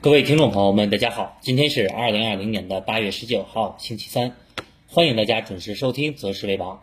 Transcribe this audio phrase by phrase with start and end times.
[0.00, 4.36] 各位听众朋友们，大家好，今天是二零二零年的八月十九号，星期三，
[4.86, 6.76] 欢迎大家准时收听《择时为王》。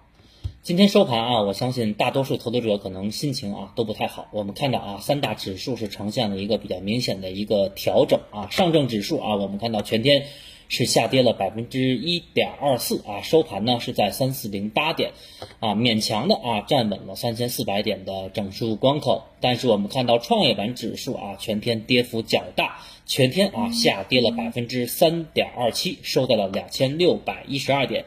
[0.62, 4.28] 今天收盘啊，我相信大多数投资者可能心情啊都不太好。
[4.32, 10.26] 我们看到啊，三大指数是呈现了一个比较明显的一个调整啊，上证指数啊，我们看到全天。
[10.70, 15.12] 是下跌了百分之一点二四啊，收盘呢是在三四零八点，
[15.60, 19.24] 啊，勉强的啊站稳了三千四百点的整数关口。
[19.40, 28.06] 但是我们看到创业板指数啊，全天跌幅较大，全天啊下跌了百分之三点二七，收在了两千六百一十二点。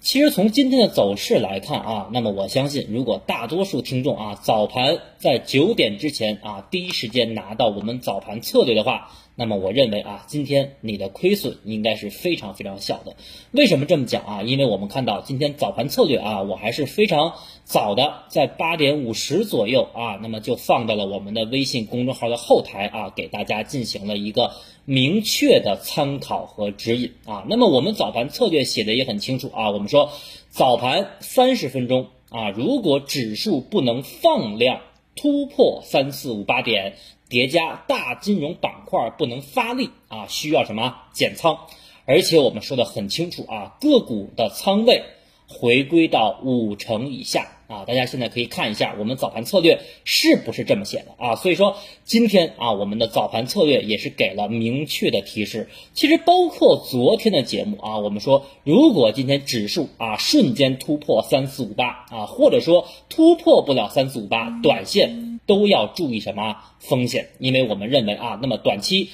[0.00, 13.14] 其实从今天的走势来看啊，那么我相信，如果大多数听众啊早盘在九点之前啊第一时间拿到我们早盘策略的话，那么我认为啊，今天你的亏损应该是非常非常小的。
[13.52, 14.42] 为什么这么讲啊？
[14.42, 24.52] 因为我们看到今天早盘策略啊，我还是非常早的，在八点五十左右啊，那么就放到了我们的微信公众号的后台啊，给大家进行了一个
[24.90, 27.44] 明确的参考和指引啊。
[27.48, 29.88] 那么我们早盘策略写的也很清楚啊，我们。
[29.88, 30.10] 说
[30.48, 34.80] 早盘三十分钟啊，如果指数不能放量
[35.14, 36.96] 突破三四五八点，
[37.28, 41.58] 叠加大金融板块不能发力啊，需要什么减仓？
[42.04, 45.04] 而且我们说的很清楚啊，个股的仓位
[45.50, 47.56] 回归到五成以下。
[47.70, 51.36] 啊，大家现在可以看一下我们早盘策略是不是这么写的啊？
[51.36, 55.68] 所以说今天啊，我们的早盘策略也是给了明确的提示。
[55.94, 67.28] 其实包括昨天的节目啊，我们说如果今天指数啊瞬间突破三四五八啊，或者说突破不了三四五八，短线都要注意什么风险？
[67.38, 69.10] 因为我们认为啊，那么短期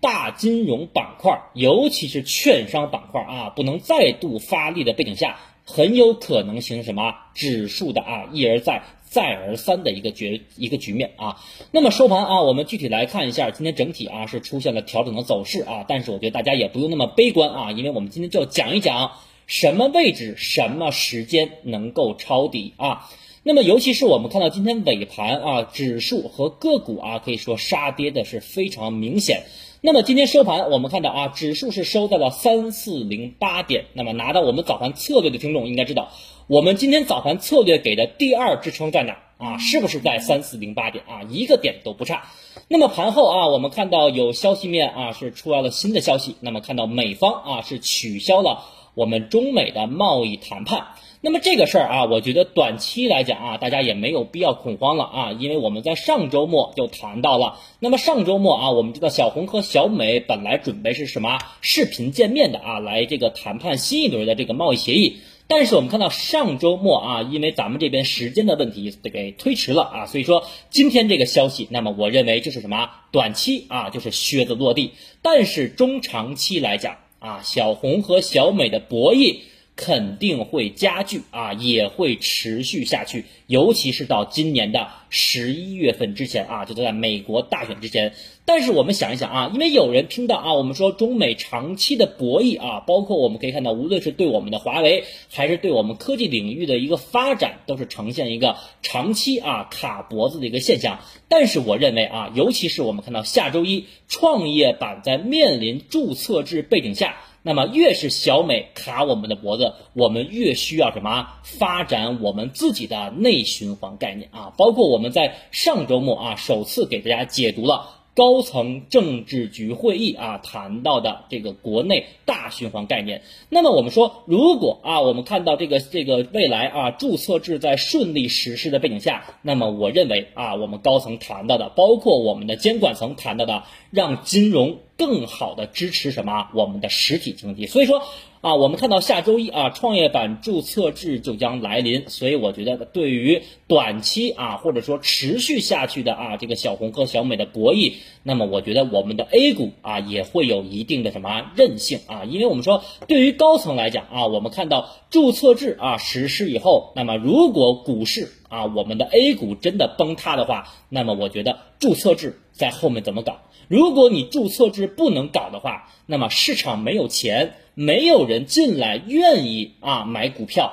[0.00, 5.38] 大金融板块，尤其是券商板块啊，不能再度发力的背景下。
[5.72, 11.36] 很有可能形成什么指数的啊一而再再而三的一个局一个局面啊。
[11.72, 15.84] 那么收盘啊，我们具体来看一下，今天整体啊是出现了调整的走势啊。
[15.88, 19.12] 但是我觉得大家也不用那么悲观啊，因为我们今天就要讲一讲
[19.46, 23.08] 什么位置、什么时间能够抄底啊。
[23.42, 29.44] 那么尤其是我们看到今天尾盘啊，指数和个股啊可以说杀跌的是非常明显。
[29.82, 33.86] 那么今天收盘，我们看到啊，指数是收在了三四零八点。
[33.94, 36.10] 那么拿到我们早盘策略的听众应该知道，
[36.48, 39.56] 我们今天早盘策略给的第二支撑在哪啊？
[39.56, 41.22] 是不是在三四零八点啊？
[41.30, 42.24] 一个点都不差。
[42.68, 46.36] 那么盘后啊，我们看到有消息面啊是出来了新的消息。
[46.40, 48.64] 那么看到美方啊是取消了
[48.94, 50.88] 我们中美的贸易谈判。
[51.22, 57.58] 那么这个事儿啊，我觉得短期来讲啊，大家也没有必要恐慌了啊，因为我们在上周末就谈到了。
[57.78, 65.18] 那么上周末啊，我们知道小红和小美本来准备是什么视频见面的啊，来这个谈判新一轮的这个贸易协议。
[65.46, 74.92] 但是我们看到上周末啊，因为咱们这边时间的问题给推迟了啊，所以说今天这个消息，那么我认为就是什么短期啊，就是靴子落地。
[75.20, 79.40] 但是中长期来讲啊，小红和小美的博弈。
[79.82, 88.14] 肯定会加剧啊，也会持续下去，尤其是到今年的十一月份之前啊，就在美国大选之前。
[88.44, 95.02] 但是我们想一想啊，因为有人听到啊，我们说中美长期的博弈啊，包括我们可以看到，无论是对我们的华为，
[95.32, 101.00] 还是对我们科技领域的一个发展，都是呈现一个长期啊卡脖子的一个现象。
[101.28, 107.16] 但是我认为啊，尤其是我们看到下周一创业板在面临注册制背景下。
[107.42, 114.52] 那么越是小美卡我们的脖子，我们越需要什么发展我们自己的内循环概念啊！
[114.56, 117.96] 包括我们在上周末啊，首次给大家解读了。
[118.12, 138.02] 高层政治局会议啊谈到的这个国内大循环概念，那么我们说，如果啊我们看到这个这个未来啊注册制在顺利实施的背景下，那么我认为啊我们高层谈到的，包括我们的监管层谈到的，让金融更好的支持什么我们的实体经济，所以说。
[138.40, 147.92] 啊，我们看到下周一啊，创业板注册制就将来临，所以我觉得对于短期啊，或者说持续下去的啊，这个小红和小美的博弈，
[148.22, 163.40] 那么我觉得我们的 A 股啊也会有一定的什么韧性啊，因为我们说对于高层来讲啊，我们看到注册制啊实施以后，那么如果股市啊我们的 A 股真的崩塌的话，那么我觉得注册制在后面怎么搞？
[163.68, 170.72] 如果你注册制不能搞的话，那么市场没有钱，没有人进来愿意啊买股票，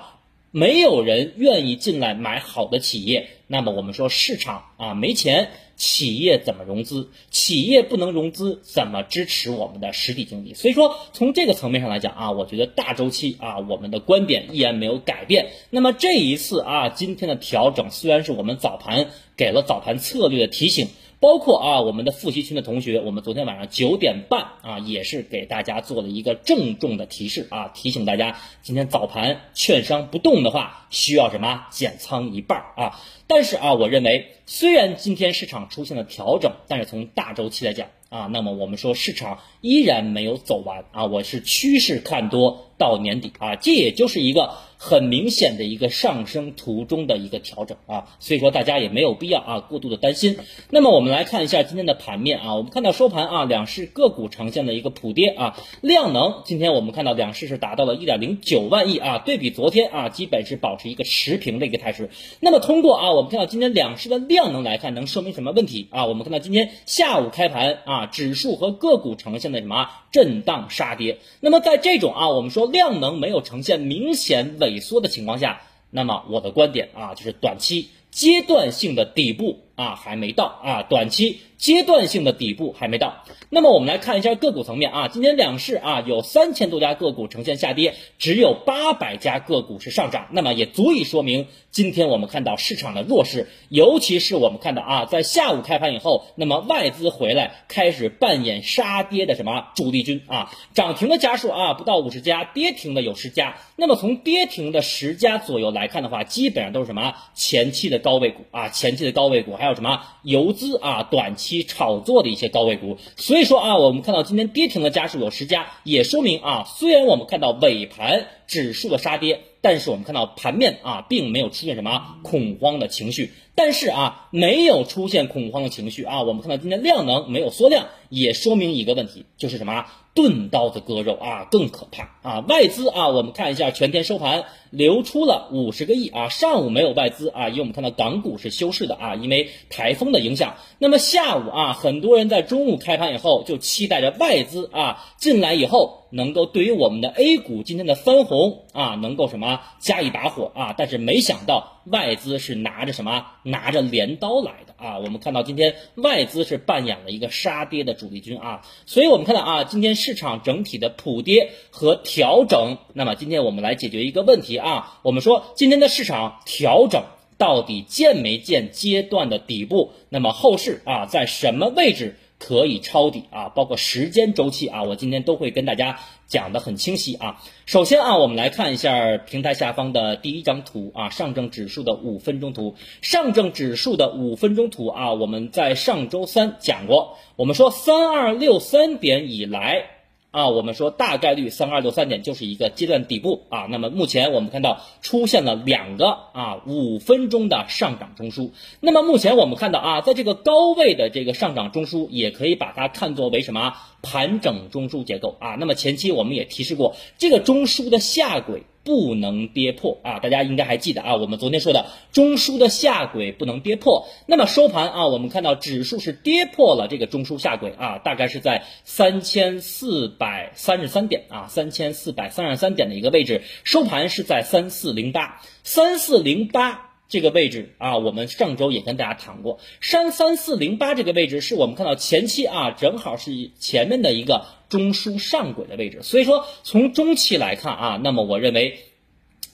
[0.52, 7.10] 没有人愿意进来买好的企业，那么我们说市场啊没钱，企业怎么融资？
[7.30, 10.54] 企业不能融资，怎么支持我们的实体经济？
[10.54, 15.52] 所以说从这个层面上来讲啊，我觉得大周期啊我们的观点依然没有改变。
[15.70, 19.08] 那么这一次啊今天的调整，虽然是我们早盘
[19.38, 20.90] 给了早盘策略的提醒。
[21.20, 33.00] 包括啊我们的复习群的同学，我们昨天晚上九点半啊也是给大家做了一个郑重的提示啊，提醒大家今天早盘券商不动的话，需要什么减仓一半啊。
[33.26, 42.67] 但是啊，我认为虽然今天市场出现了调整，但是从大周期来讲啊，那么我们说市场依然没有走完啊，我是趋势看多。
[42.78, 50.38] 到年底啊，这也就是一个很明显的一个上升途中的一个调整啊，所以说大家也没有必要啊过度的担心。
[50.70, 62.12] 那么我们来看一下今天的盘面啊，我们看到收盘啊，两市个股呈现了一个普跌啊，量能今天我们看到两市是达到了一点零九万亿啊，对比昨天啊，基本是保持一个持平的一个态势。
[62.40, 66.06] 那么通过啊，我们看到今天两市的量能来看，能说明什么问题啊？
[66.06, 71.18] 我们看到今天下午开盘啊，指数和个股呈现的什么震荡杀跌。
[71.40, 72.67] 那么在这种啊，我们说。
[72.70, 81.40] 量能没有呈现明显萎缩的情况下，那么我的观点啊，就是短期阶段性的底部啊还没到啊，短期。
[81.58, 111.28] 阶段性的底部还没到，那么我们来看一下个股层面啊，今天两市啊有三千多家个股呈现下跌，只有八百家个股是上涨，那么也足以说明今天我们看到市场的弱势，尤其是我们看到啊，在下午开盘以后，那么外资回来开始扮演杀跌的什么主力军啊，涨停的家数啊不到五十家，跌停的有十家，那么从跌停的十家左右来看的话，基本上都是什么前期的高位股啊，前期的高位股，还还有什么游资啊，短。
[111.38, 123.34] 期炒作的一些高位股，所以说啊，我们看到今天跌停的家数有十家，也说明啊，虽然我们看到尾盘指数的杀跌，但是我们看到盘面啊，并没有出现什么恐慌的情绪。
[123.54, 129.84] 但是啊，没有出现恐慌的情绪啊，我们看到今天量能没有缩量，也说明一个问题，就是什么？
[130.14, 132.40] 钝刀子割肉啊，更可怕啊！
[132.48, 136.30] 外资啊，我们看一下全天收盘流出了五十个亿啊。
[136.30, 140.56] 上午没有外资啊，因为我们看到港股是休市的啊，因为台风的影响。
[140.80, 146.07] 那么下午啊，很多人在中午开盘以后就期待着外资啊进来以后。
[146.10, 150.76] 能够对于我们的 A 股今天的翻红啊，能够什么加一把火啊？
[150.78, 155.00] 但是没想到外资是拿着什么拿着镰刀来的啊！
[155.00, 162.78] 我们看到今天外资是扮演了一个杀跌的主力军啊，所以我们看到啊，今天市场整体的普跌和调整。
[162.94, 167.04] 那么今天我们来解决一个问题啊，我们说今天的市场调整
[167.38, 169.92] 到底见没见阶段的底部？
[170.10, 172.18] 那么后市啊，在什么位置？
[172.40, 177.42] 可以抄底啊，包括时间周期啊，我今天都会跟大家讲的很清晰啊。
[177.66, 182.76] 首先啊，我们来看一下平台下方的第一张图啊，上证指数的五分钟图。
[183.02, 189.97] 上证指数的五分钟图啊，我们在上周三讲过，我们说三二六三点以来。
[190.38, 193.66] 啊，我们说大概率三二六三点就是一个阶段底部啊。
[193.72, 198.52] 那么目前我们看到出现了两个啊五分钟的上涨中枢。
[198.80, 203.74] 那么目前我们看到啊，在这个高位的这个上涨中枢，也可以把它看作为什么
[204.04, 205.56] 盘整中枢结构啊。
[205.56, 208.62] 那么前期我们也提示过，这个中枢的下轨。
[208.88, 210.20] 不能跌破啊！
[210.20, 214.08] 大家应该还记得啊，我们昨天说的中枢的下轨不能跌破。
[214.28, 226.87] 那么收盘啊，我们看到指数是跌破了这个中枢下轨啊，大概是在三千四百三十三点啊，三千四百三十三点的一个位置，收盘是在三四零八，三四零八。
[227.10, 238.80] 这个位置啊，我们上周也跟大家谈过，三三四零八这个位置是我们看到前期啊，正好是前面的一个中枢上轨的位置，所以说从中期来看啊，那么我认为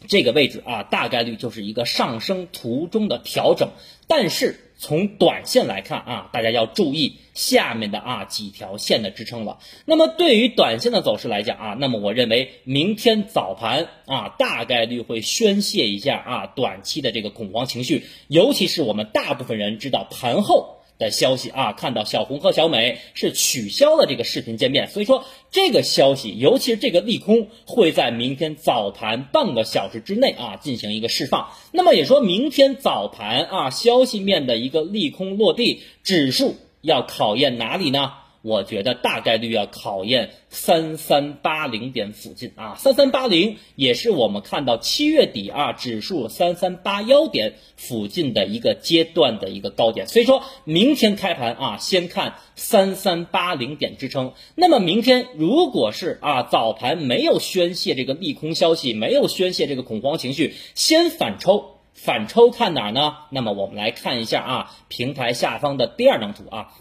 [0.07, 3.69] 这个位置啊，大概率就是一个上升途中的调整，
[4.07, 4.59] 但是。
[4.83, 9.59] 从短线来看啊，大家要注意下面的啊几条线的支撑了。
[9.85, 20.82] 那么对于短线的走势来讲啊，那么我认为明天早盘啊大概率会宣泄一下啊短期的这个恐慌情绪，尤其是我们大部分人知道盘后。
[21.03, 31.49] 的消息啊，看到小红和小美是取消了这个视频见面，所以说这个消息，尤其是这个利空，会在明天早盘半个小时之内啊进行一个释放。
[31.71, 38.13] 那么也说明天早盘啊消息面的一个利空落地，指数要考验哪里呢？
[38.43, 54.33] 我觉得大概率要考验三三八零点附近啊，三三八零也是我们看到七月底啊指数三三八幺点附近的一个阶段的一个高点，所以说明天开盘啊，先看三三八零点支撑。
[54.55, 63.15] 那么明天如果是啊早盘没有宣泄这个利空消息，没有宣泄这个恐慌情绪，先反抽，反抽看哪儿呢？
[63.29, 66.73] 那么我们来看一下啊平台下方的第二张图啊。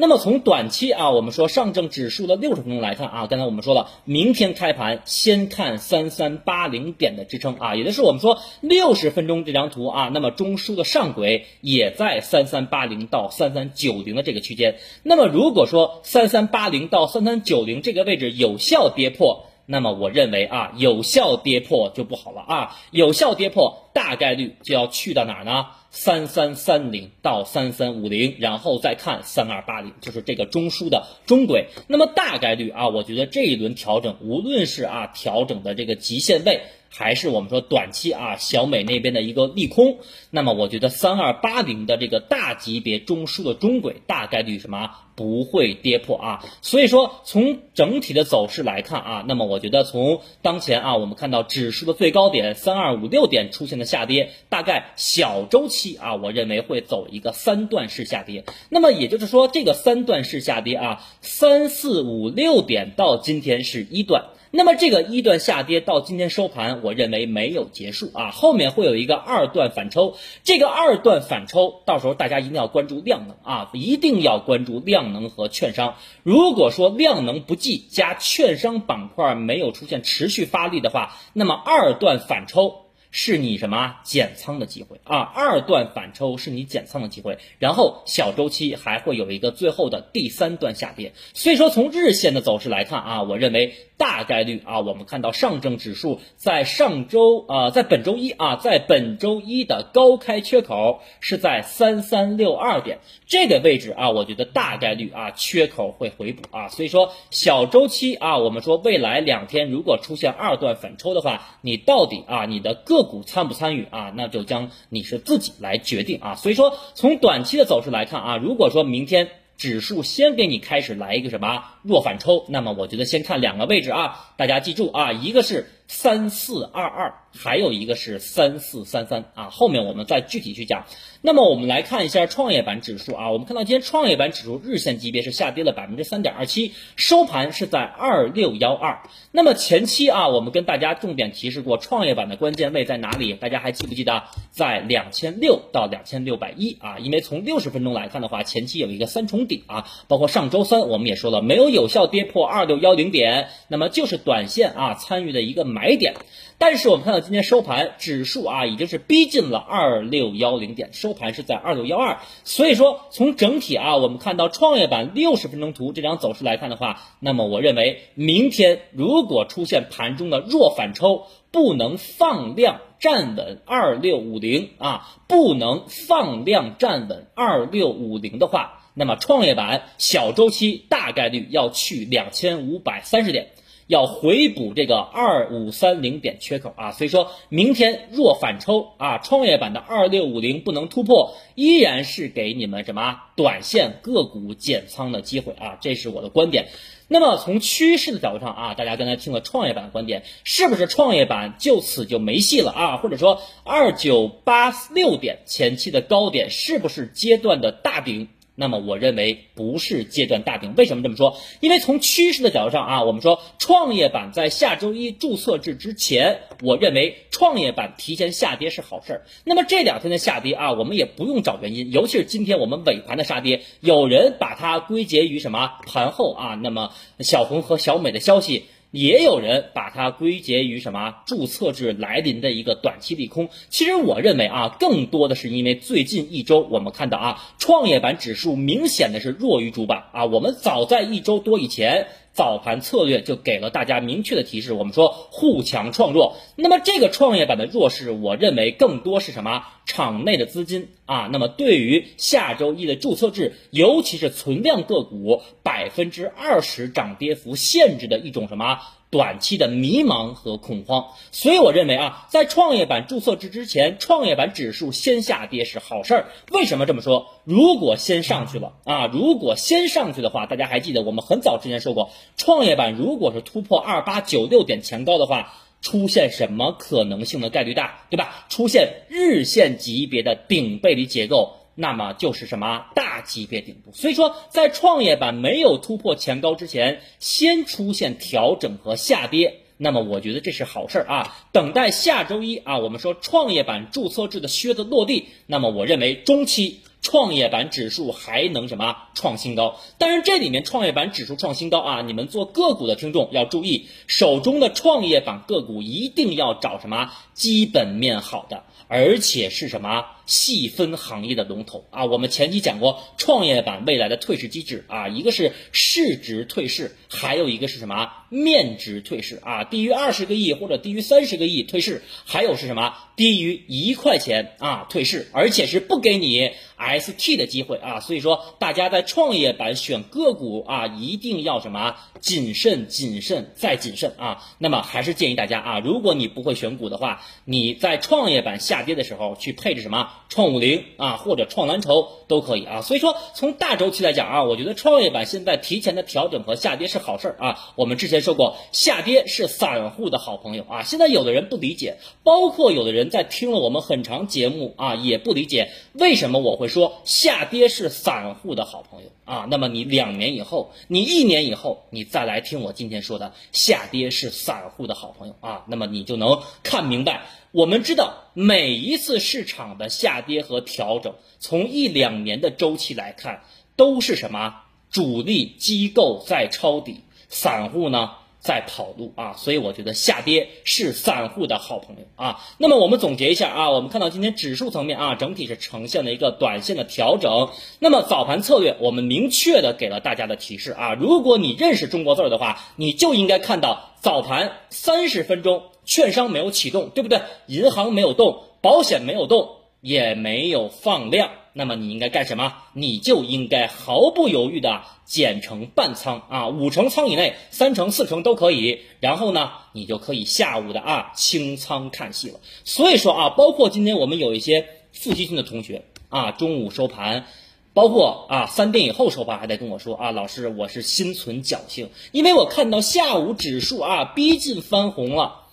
[0.00, 14.76] 那么从短期啊，我们说上证指数的六十分钟来看啊，刚才我们说了，明天开盘先看三三八零点的支撑啊，也就是我们说六十分钟这张图啊，那么中枢的上轨也在三三八零到三三九零的这个区间。
[15.02, 25.66] 那么如果说三三八零到三三九零这个位置有效跌破，那么我认为啊，有效跌破就不好了啊，有效跌破大概率就要去到哪儿呢？
[25.90, 31.66] 三三三零到三三五零，然后再看三二八零，就是这个中枢的中轨。
[31.86, 36.62] 那么大概率啊，我觉得这一轮调整，无论是啊调整的这个极限位。
[36.90, 39.98] 还是我们说短期啊，小美那边的一个利空，
[40.30, 64.24] 那么我觉得三二八零的这个大级别中枢的中轨大概率什么不会跌破啊，所以说从整体的走势来看啊，那么我觉得从当前啊，我们看到指数的最高点三二五六点出现的下跌，大概小周期啊，我认为会走一个三段式下跌，那么也就是说这个三段式下跌啊，三四五六点到今天是一段。
[64.50, 70.16] 那么这个一段下跌到今天收盘，我认为没有结束啊，后面会有一个二段反抽。
[70.42, 75.96] 这个二段反抽，到时候大家一定要关注量能啊，一定要关注量能和券商。
[76.22, 82.84] 如果说量能不济加券商板块没有出现持续发力的话，那么二段反抽。
[83.10, 85.20] 是你什么减仓的机会啊？
[85.20, 91.14] 二段反抽是你减仓的机会，然后小周期还会有一个最后的第三段下跌。
[91.32, 106.68] 所以说从日线的走势来看啊，我认为大概率啊，我们看到上证指数在上周啊，在本周一啊，在本周一的高开缺口是在三三六二点这个位置啊，我觉得大概率啊缺口会回补啊。
[106.68, 114.12] 所以说小周期啊，我们说未来两天如果出现二段反抽的话，你到底啊你的个股参不参与啊？
[114.16, 116.34] 那就将你是自己来决定啊。
[116.36, 119.28] 所以说，从短期的走势来看啊，如果说明天
[119.58, 125.66] 指数先给你开始来一个什么弱反抽，那么我觉得先看两个位置啊，大家记住啊，一个是。
[125.90, 130.84] 三四二二，还有一个是三四三三啊，后面我们再具体去讲。
[131.22, 139.00] 那么我们来看一下创业板指数啊，我们看到今天创业板指数日线级别是下跌了百分之三点二七，收盘是在二六幺二。
[139.32, 143.32] 那么前期啊，我们跟大家重点提示过，创业板的关键位在哪里？
[143.32, 144.24] 大家还记不记得？
[144.50, 155.77] 在两千六到两千六百一啊，因为从六十分钟来看的话，前期有一个三重顶啊，包括上周三我们也说了，没有有效跌破二六幺零点，那么就是短线啊参与的一个。
[155.77, 156.14] 买买点，
[156.58, 162.18] 但是我们看到今天收盘指数啊，已经是逼近了二六幺零点，收盘是在二六幺二。
[162.42, 183.52] 所以说，从整体啊，我们看到创业板六十分钟图这张走势来看的话，那么我认为明天如果出现盘中的弱反抽，不能放量站稳二六五零啊，不能放量站稳二六五零的话，那么创业板小周期大概率要去两千五百三十点。
[183.88, 196.68] 要回补这个二五三零点缺口啊，所以说明天若反抽啊，创业板的二六五零不能突破，依然是给你们什么短线个股减仓的机会啊，这是我的观点。
[197.08, 202.96] 那么从趋势的角度上啊，大家刚才听了创业板的观点，是不是创业板就此就没戏了啊？
[202.98, 208.28] 或者说二九八六点前期的高点是不是阶段的大顶？
[208.60, 211.38] 那么我认为不是阶段大顶，为什么这么说？
[211.60, 219.22] 因为从趋势的角度上啊，我们说创业板在下周一注册制之前，我认为创业板提前下跌是好事儿。
[219.44, 226.54] 那么这两天的下跌啊，我们也不用找原因，尤其是今天我们尾盘的杀跌，有人把它归结于什么盘后啊？
[226.56, 228.64] 那么小红和小美的消息。
[228.90, 233.48] 也有人把它归结于什么注册制来临的一个短期利空。
[233.68, 240.24] 其实我认为啊，更多的是因为最近一周我们看到啊，创业板指数明显的是弱于主板啊。
[240.24, 242.08] 我们早在一周多以前。
[242.38, 246.36] 早盘策略就给了大家明确的提示，我们说互强创弱。
[246.54, 249.64] 那么这个创业板的弱势，我认为更多是什么？
[249.86, 251.28] 场内的资金啊。
[251.32, 258.78] 那么对于下周一的注册制，尤其是存量个股百分之二十涨跌幅限制的一种什么？
[259.10, 266.26] 短期的迷茫和恐慌，所以我认为啊，在创业板注册制之前，创业板指数先下跌是好事儿。
[266.50, 267.26] 为什么这么说？
[267.44, 278.46] 如果先上去了啊，如果先上去的话，大家还记得我们很早之前说过，创业板如果是突破二八九六点前高的话，出现什么可能性的概率大，对吧？
[278.48, 281.57] 出现日线级别的顶背离结构。
[281.80, 291.36] 那么就是什么大级别顶部，所以说在创业板没有突破前高之前，先出现调整和下跌，那么我觉得这是好事儿啊。
[291.52, 299.78] 等待下周一啊，我们说创业板注册制的靴子落地，那么我认为中期创业板指数还能什么创新高？
[299.98, 308.64] 但是，这里面创业板指数创新高啊，你们做个股的听众要注意，手中的创业板个股一定要找什么基本面好的。
[308.86, 312.04] 而且是什么细分行业的龙头啊？
[312.04, 319.64] 我们前期讲过创业板未来的退市机制啊，一个是市值退市，还有一个是什么面值退市啊？
[319.64, 328.00] 低于二十个亿或者低于三十个亿退市，还有是什么低于一块钱啊退市，而且是不给你 ST 的机会啊。
[328.00, 334.44] 所以说大家在创业板选个股啊，一定要什么谨慎、谨慎再谨慎啊。
[334.58, 338.78] 那么还是建议大家啊，如果你不会选股的话，你在创业板下。
[338.88, 342.80] 跌的时候去配置什么创五零啊，或者创蓝筹都可以啊。
[342.80, 347.72] 所以说从大周期来讲啊，我觉得创业板现在提前的调整和下跌是好事儿啊。
[347.76, 350.84] 我们之前说过，下跌是散户的好朋友啊。
[350.84, 359.46] 现在有的人不理解，包括有的人在听了我们很长节目啊，也不理解为什么我会说下跌是散户的好朋友啊。
[359.50, 367.20] 那么你两年以后，你一年以后，你再来听我今天说的下跌是散户的好朋友啊，那么你就能看明白。
[367.50, 373.42] 我们知道，每一次市场的下跌和调整，从一两年的周期来看，
[373.74, 374.54] 都是什么？
[374.90, 379.34] 主力机构在抄底，散户呢在跑路啊！
[379.36, 382.40] 所以我觉得下跌是散户的好朋友啊。
[382.58, 387.50] 那么我们总结一下啊，我们看到今天指数层面啊，整体是呈现了一个短线的调整。
[387.80, 395.62] 那么早盘策略，我们明确的给了大家的提示啊，如果你认识中国字的话，你就应该看到早盘三十分钟。
[395.88, 397.22] 券商没有启动，对不对？
[397.46, 401.30] 银行没有动，保险没有动，也没有放量。
[401.54, 402.56] 那么你应该干什么？
[402.74, 408.80] 你就应该毫不犹豫的减成半仓啊，五成仓以内，三成、四成都可以。
[409.00, 412.38] 然后呢，你就可以下午的啊清仓看戏了。
[412.64, 417.24] 所以说啊，包括今天我们有一些复习性的同学啊，中午收盘，
[417.72, 425.46] 包括啊三点以后收盘，还在跟我说啊，老师，我是心存侥幸，因为我看到下午指数啊逼近翻红了。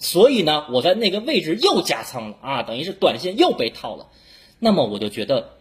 [0.00, 4.08] 所以呢，我在那个位置又加仓了啊，等于是短线又被套了。
[4.58, 5.58] 那么我就觉得，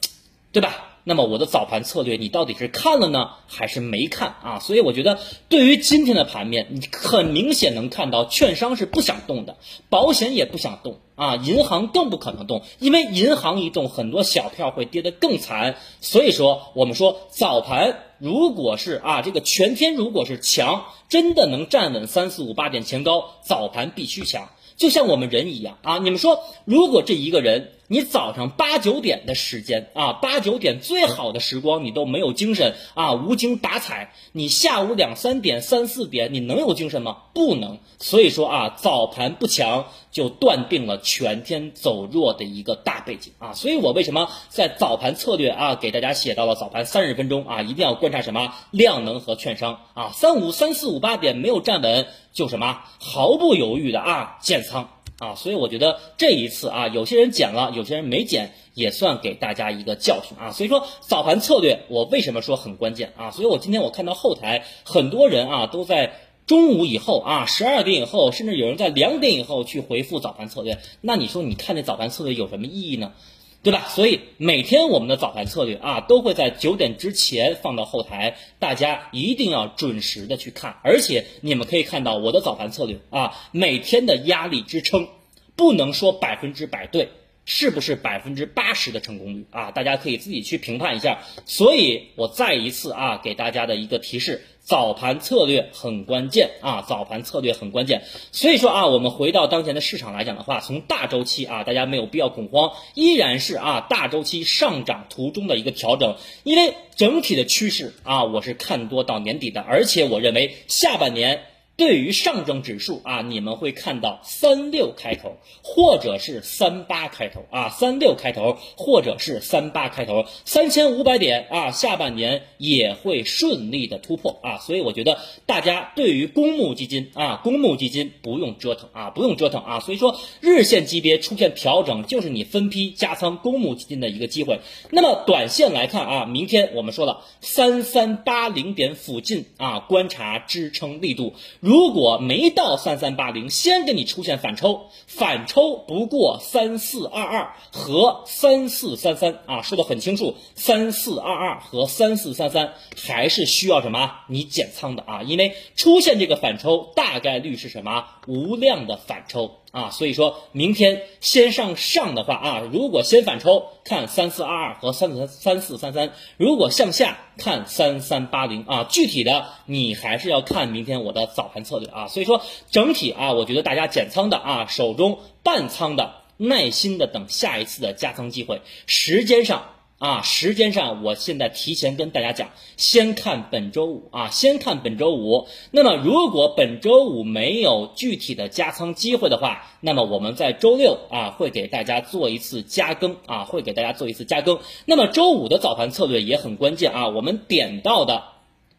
[0.51, 0.88] 对吧？
[1.03, 4.59] 那么我的早盘策略，你到底是看了呢，还是没看啊？
[4.59, 9.57] 所以我觉得，对于今天的盘面，你很明显能看到，券商是不想动的，
[9.89, 15.77] 保险也不想动啊，银行更不可能动，因为银行一动，很多小票会跌得更惨。
[16.01, 24.49] 所以说，我们说早盘如果是啊，这个全天如果是强，真的能站稳三四五八点前高，早盘必须强。
[24.77, 37.17] 就像我们人一样啊，你们说，如果这一个人，你早上八九点的时间啊，八九点最好的时光，你都没有精神啊，无精打采，你下午两三点、三四点，你能有精神吗？
[37.33, 37.79] 不能。
[37.97, 43.53] 所以说啊，早盘不强，就断定了全天走弱的一个大背景啊。
[43.53, 52.05] 所以我为什么在早盘策略啊，给大家写到了早盘三十分钟啊，一定要观察什么量能和券商啊，三五三四五八点没有站稳。
[52.31, 60.51] 就什么毫不犹豫的啊建仓啊，所以我觉得这一次啊，有些人减了，有些人没减，也算给大家一个教训啊。
[60.51, 63.31] 所以说早盘策略，我为什么说很关键啊？
[63.31, 66.13] 所以我今天我看到后台很多人啊都在
[66.47, 73.11] 中午以后啊十二点以后，甚至有人在两点以后去回复早盘策略，那你说你看这早盘策略有什么意义呢？
[73.61, 73.87] 对吧？
[73.89, 80.77] 所以每天我们的早盘策略啊，都会在九点之前放到后台，大家一定要准时的去看。
[80.83, 85.07] 而且你们可以看到我的早盘策略啊，每天的压力支撑，
[85.55, 87.09] 不能说百分之百对。
[87.51, 89.71] 是不是百分之八十的成功率啊？
[89.71, 91.21] 大家可以自己去评判一下。
[91.47, 98.03] 所以我再一次啊，给大家的一个提示：早盘策略很关键啊，早盘策略很关键。
[98.31, 111.41] 所以说啊，我们回到当前的市场来讲的话，从大周期啊，大家没有必要恐慌，依然是啊大周期上涨途中的一个调整，因为整体的趋势啊，我是看多到年底的，而且我认为下半年。
[111.79, 134.59] 对于上证指数啊，你们会看到三六开头，或者是三八开头啊，三六开头，或者是三八开头，三千五百点啊，下半年也会顺利的突破啊，所以我觉得大家对于公募基金啊，公募基金不用折腾啊，不用折腾啊，所以说日线级别出现调整，就是你分批加仓公募基金的一个机会。
[134.89, 141.35] 那么短线来看啊，明天我们说了三三八零点附近啊，观察支撑力度。
[141.69, 154.09] 如果没到三三八零，先给你出现反抽，反抽不过三四二二和三四三三啊，说的很清楚，三四二二和三四三三还是需要什么？
[154.27, 158.03] 你减仓的啊，因为出现这个反抽，大概率是什么？
[158.25, 159.59] 无量的反抽。
[159.71, 172.07] 啊，所以说明天先上上的话啊，如果先反抽看三四二二和三四三四三三，如果向下看三三八零啊，具体的你还是要看明天我的早盘策略啊。
[172.07, 179.65] 所以说整体啊，我觉得大家减仓的啊，手中半仓的，耐心的等下一次的加仓机会，时间上。
[179.99, 185.49] 啊，时间上，我现在提前跟大家讲，先看本周五啊，先看本周五。
[185.71, 194.59] 那么，如果本周五没有具体的加仓机会的话，那么我们在周六啊会给大家做一次加更啊，会给大家做一次加更。
[194.85, 198.23] 那么周五的早盘策略也很关键啊，我们点到的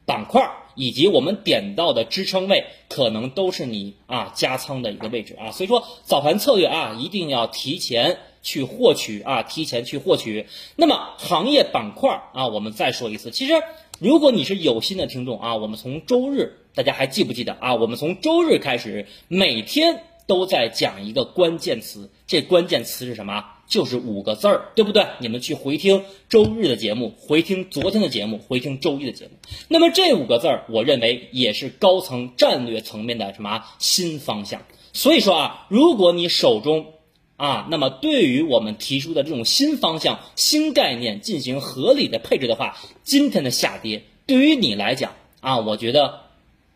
[0.06, 5.50] 板块以及我们点到的支撑位，可能都是你啊加仓的一个位置啊。
[5.50, 8.20] 所以说，早盘策略啊，一定要提前。
[8.42, 10.46] 去获取啊，提前去获取。
[10.76, 13.30] 那么行业板块啊，我们再说一次。
[13.30, 13.54] 其实，
[13.98, 17.74] 如果你是有心的听众啊，我们从周日，大家还记不记得啊？
[17.74, 23.44] 我们从周日开始，每天都在讲一个关键词，这关键词是什么？
[23.66, 25.06] 就是五个字儿，对不对？
[25.20, 29.30] 你们去回听周日的节目，回听昨天的节目，回听周一的节目。
[29.68, 34.62] 那么这五个字儿，我认为也是高层战略层面的什么新方向。
[34.92, 36.94] 所以说啊，如果你手中
[37.40, 46.20] 啊，那么对于我们提出的这种新方向、新概念进行合理的配置的话，今天的下跌对于你来讲啊，我觉得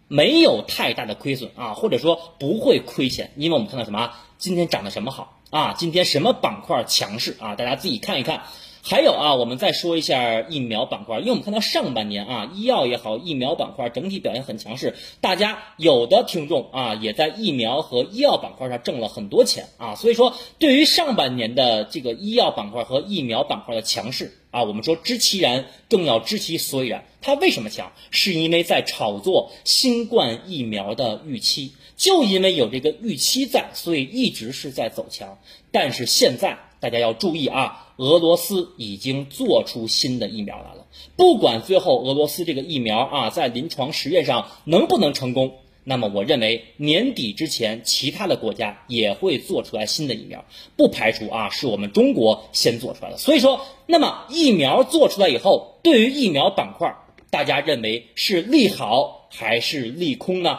[0.09, 4.13] 没有太大的亏损啊，或者说不会亏钱，因为我们看到什么？
[4.39, 5.75] 今天涨的什么好啊？
[5.75, 7.57] 今天什么板块强势啊？
[7.57, 8.45] 大家自己看一看。
[8.87, 27.07] 还有啊，我们再说一下疫苗板块，因为我们看到上半年啊，医药也好，疫苗板块整体表现很强势，大家有的听众啊，也在疫苗和医药板块上挣了很多钱啊，所以说对于上半年的这个医药板块和疫苗板块的强势啊，我们说知其然，更要知其所以然。
[27.23, 27.91] 它为什么强？
[28.11, 35.39] 是因为在炒作新冠疫苗的预期，就因为有这个预期在，所以一直是在走强。
[35.73, 37.81] 但是现在大家要注意啊。
[37.97, 45.55] 俄罗斯已经做出新的疫苗来了，不管最后俄罗斯这个疫苗啊在临床实验上能不能成功，
[45.85, 50.45] 那么我认为年底之前其他的国家也会做出来新的疫苗，
[50.77, 53.17] 不排除啊是我们中国先做出来的。
[53.17, 56.97] 所以说，那么疫苗做出来以后，对于疫苗板块，
[57.31, 60.59] 大家认为是利好还是利空呢？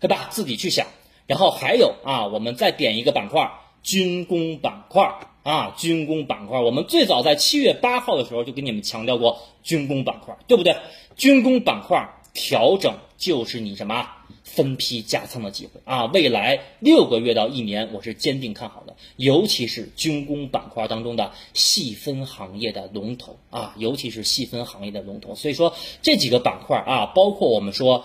[0.00, 0.28] 对吧？
[0.30, 0.86] 自己去想。
[1.26, 3.50] 然后还有啊，我们再点一个板块，
[3.82, 5.14] 军工板块。
[5.44, 10.76] 啊，军工板块，我们最早在七月八号的时候就给你们强调过军工板块，对不对？
[11.16, 14.06] 军工板块调整就是你什么
[14.44, 16.04] 分批加仓的机会啊！
[16.04, 25.34] 未来六个月到一年，我是坚定看好的，尤其是军工板块当中的细分行业的龙头啊，尤其是细分行业的龙头。
[25.34, 28.04] 所以说这几个板块啊，包括我们说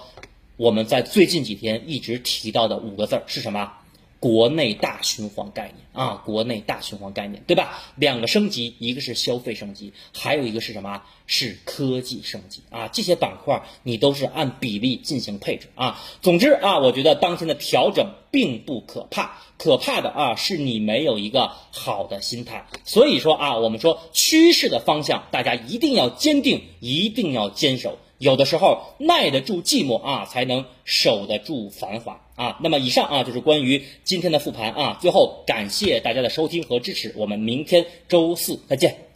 [0.56, 3.74] 我们在最近几天一直提到的五个字儿是什么？
[4.24, 7.84] 国内大循环概念啊，国内大循环概念，对吧？
[7.96, 11.02] 两个升级，一个是消费升级，还有一个是什么？
[11.28, 12.88] 是科技升级啊！
[12.88, 16.02] 这些板块你都是按比例进行配置啊。
[16.22, 22.66] 总之啊，我觉得当前的调整并不可怕，可怕的啊是你没有一个好的心态。
[22.86, 27.98] 所以说啊，我们说趋势的方向，大家一定要坚定，一定要坚守。
[28.24, 32.58] 有的时候耐得住寂寞啊，才能守得住繁华啊。
[32.64, 34.98] 那么以上啊就是关于今天的复盘啊。
[35.02, 39.13] 最后感谢大家的收听和支持，我们明天周四再见。